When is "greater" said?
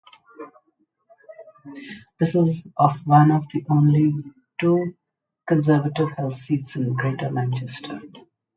6.95-7.29